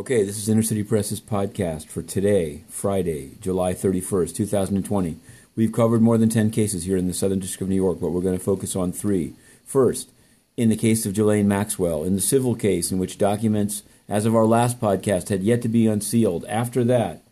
Okay, 0.00 0.24
this 0.24 0.38
is 0.38 0.48
Inner 0.48 0.62
City 0.62 0.82
Press's 0.82 1.20
podcast 1.20 1.88
for 1.88 2.00
today, 2.00 2.64
Friday, 2.70 3.32
July 3.38 3.74
31st, 3.74 4.34
2020. 4.34 5.18
We've 5.54 5.72
covered 5.74 6.00
more 6.00 6.16
than 6.16 6.30
10 6.30 6.50
cases 6.50 6.84
here 6.84 6.96
in 6.96 7.06
the 7.06 7.12
Southern 7.12 7.38
District 7.38 7.60
of 7.60 7.68
New 7.68 7.74
York, 7.74 8.00
but 8.00 8.08
we're 8.08 8.22
going 8.22 8.38
to 8.38 8.42
focus 8.42 8.74
on 8.74 8.92
three. 8.92 9.34
First, 9.62 10.08
in 10.56 10.70
the 10.70 10.76
case 10.76 11.04
of 11.04 11.12
Ghislaine 11.12 11.46
Maxwell, 11.46 12.02
in 12.02 12.14
the 12.14 12.22
civil 12.22 12.54
case 12.54 12.90
in 12.90 12.98
which 12.98 13.18
documents, 13.18 13.82
as 14.08 14.24
of 14.24 14.34
our 14.34 14.46
last 14.46 14.80
podcast, 14.80 15.28
had 15.28 15.42
yet 15.42 15.60
to 15.60 15.68
be 15.68 15.86
unsealed. 15.86 16.46
After 16.46 16.82
that, 16.84 17.22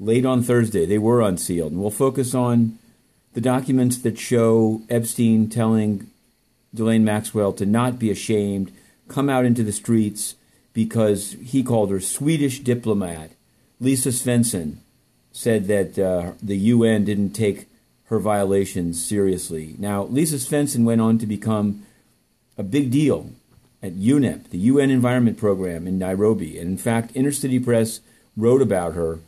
late 0.00 0.24
on 0.24 0.42
Thursday, 0.42 0.86
they 0.86 0.96
were 0.96 1.20
unsealed. 1.20 1.72
And 1.72 1.82
we'll 1.82 1.90
focus 1.90 2.34
on 2.34 2.78
the 3.34 3.42
documents 3.42 3.98
that 3.98 4.18
show 4.18 4.80
Epstein 4.88 5.50
telling 5.50 6.10
Ghislaine 6.74 7.04
Maxwell 7.04 7.52
to 7.52 7.66
not 7.66 7.98
be 7.98 8.10
ashamed, 8.10 8.72
come 9.08 9.28
out 9.28 9.44
into 9.44 9.62
the 9.62 9.72
streets 9.72 10.36
because 10.74 11.36
he 11.42 11.62
called 11.62 11.90
her 11.90 12.00
Swedish 12.00 12.60
diplomat. 12.60 13.30
Lisa 13.80 14.10
Svensson 14.10 14.76
said 15.32 15.66
that 15.68 15.98
uh, 15.98 16.32
the 16.42 16.56
UN 16.56 17.04
didn't 17.04 17.30
take 17.30 17.66
her 18.06 18.18
violations 18.18 19.04
seriously. 19.04 19.76
Now, 19.78 20.04
Lisa 20.04 20.36
Svensson 20.36 20.84
went 20.84 21.00
on 21.00 21.16
to 21.18 21.26
become 21.26 21.86
a 22.58 22.62
big 22.62 22.90
deal 22.90 23.30
at 23.82 23.94
UNEP, 23.94 24.50
the 24.50 24.58
UN 24.58 24.90
Environment 24.90 25.38
Program 25.38 25.86
in 25.86 25.98
Nairobi. 25.98 26.58
And 26.58 26.70
in 26.70 26.78
fact, 26.78 27.12
Inner 27.14 27.32
City 27.32 27.58
Press 27.58 28.00
wrote 28.36 28.62
about 28.62 28.94
her, 28.94 29.20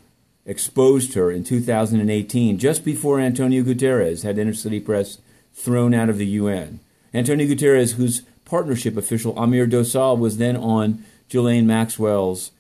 exposed 0.45 1.15
her 1.15 1.31
in 1.31 1.45
2018, 1.45 2.59
just 2.59 2.85
before 2.85 3.19
Antonio 3.19 3.63
Guterres 3.63 4.23
had 4.23 4.39
Inner 4.39 4.55
City 4.55 4.81
Press 4.81 5.19
thrown 5.55 5.95
out 5.95 6.09
of 6.09 6.19
the 6.19 6.27
UN. 6.27 6.81
Antonio 7.15 7.47
Guterres, 7.47 7.95
whose 7.95 8.23
partnership 8.45 8.97
official 8.97 9.39
Amir 9.39 9.67
Dossal 9.67 10.19
was 10.19 10.39
then 10.39 10.57
on 10.57 11.05
Ghislaine 11.29 11.67
Maxwell's 11.67 12.51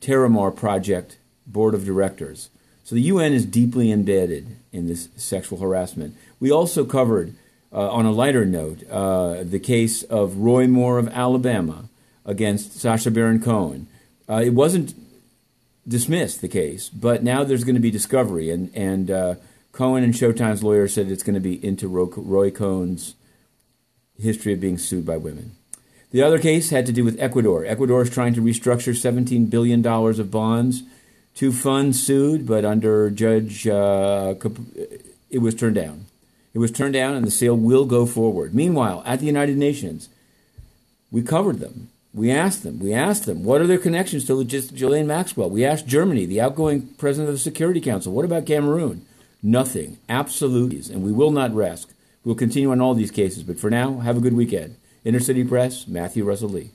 Terramar 0.00 0.54
Project 0.54 1.18
board 1.46 1.74
of 1.74 1.84
directors. 1.84 2.50
So 2.84 2.94
the 2.94 3.02
UN 3.02 3.32
is 3.32 3.46
deeply 3.46 3.90
embedded 3.90 4.56
in 4.72 4.86
this 4.86 5.08
sexual 5.16 5.58
harassment. 5.58 6.14
We 6.40 6.50
also 6.50 6.84
covered, 6.84 7.34
uh, 7.72 7.90
on 7.90 8.04
a 8.04 8.12
lighter 8.12 8.44
note, 8.44 8.88
uh, 8.90 9.42
the 9.42 9.58
case 9.58 10.02
of 10.04 10.36
Roy 10.36 10.66
Moore 10.66 10.98
of 10.98 11.08
Alabama 11.08 11.88
against 12.26 12.78
Sacha 12.78 13.10
Baron 13.10 13.40
Cohen. 13.40 13.86
Uh, 14.28 14.42
it 14.44 14.54
wasn't 14.54 14.94
dismissed, 15.86 16.40
the 16.40 16.48
case, 16.48 16.88
but 16.88 17.22
now 17.22 17.44
there's 17.44 17.64
going 17.64 17.74
to 17.74 17.80
be 17.80 17.90
discovery, 17.90 18.50
and, 18.50 18.70
and 18.74 19.10
uh, 19.10 19.34
Cohen 19.72 20.04
and 20.04 20.14
Showtime's 20.14 20.62
lawyer 20.62 20.88
said 20.88 21.10
it's 21.10 21.22
going 21.22 21.34
to 21.34 21.40
be 21.40 21.64
into 21.64 21.88
Roy 21.88 22.50
Cohen's 22.50 23.14
history 24.18 24.52
of 24.52 24.60
being 24.60 24.78
sued 24.78 25.04
by 25.04 25.16
women. 25.16 25.56
The 26.14 26.22
other 26.22 26.38
case 26.38 26.70
had 26.70 26.86
to 26.86 26.92
do 26.92 27.02
with 27.02 27.18
Ecuador. 27.18 27.64
Ecuador 27.64 28.00
is 28.02 28.08
trying 28.08 28.34
to 28.34 28.40
restructure 28.40 28.94
$17 28.94 29.50
billion 29.50 29.84
of 29.84 30.30
bonds. 30.30 30.84
Two 31.34 31.50
funds 31.50 32.00
sued, 32.00 32.46
but 32.46 32.64
under 32.64 33.10
Judge, 33.10 33.66
uh, 33.66 34.36
it 35.28 35.38
was 35.40 35.56
turned 35.56 35.74
down. 35.74 36.06
It 36.54 36.60
was 36.60 36.70
turned 36.70 36.94
down, 36.94 37.16
and 37.16 37.26
the 37.26 37.32
sale 37.32 37.56
will 37.56 37.84
go 37.84 38.06
forward. 38.06 38.54
Meanwhile, 38.54 39.02
at 39.04 39.18
the 39.18 39.26
United 39.26 39.56
Nations, 39.56 40.08
we 41.10 41.20
covered 41.20 41.58
them. 41.58 41.88
We 42.14 42.30
asked 42.30 42.62
them. 42.62 42.78
We 42.78 42.94
asked 42.94 43.26
them, 43.26 43.42
what 43.42 43.60
are 43.60 43.66
their 43.66 43.76
connections 43.76 44.24
to 44.26 44.44
Ghislaine 44.44 45.08
Maxwell? 45.08 45.50
We 45.50 45.64
asked 45.64 45.88
Germany, 45.88 46.26
the 46.26 46.40
outgoing 46.40 46.94
president 46.96 47.30
of 47.30 47.34
the 47.34 47.40
Security 47.40 47.80
Council. 47.80 48.12
What 48.12 48.24
about 48.24 48.46
Cameroon? 48.46 49.04
Nothing. 49.42 49.98
Absolute. 50.08 50.90
And 50.90 51.02
we 51.02 51.10
will 51.10 51.32
not 51.32 51.52
rest. 51.52 51.92
We'll 52.22 52.36
continue 52.36 52.70
on 52.70 52.80
all 52.80 52.94
these 52.94 53.10
cases. 53.10 53.42
But 53.42 53.58
for 53.58 53.68
now, 53.68 53.98
have 53.98 54.16
a 54.16 54.20
good 54.20 54.34
weekend. 54.34 54.76
Inner 55.04 55.20
City 55.20 55.44
Press, 55.44 55.86
Matthew 55.86 56.24
Russell 56.24 56.48
Lee. 56.48 56.70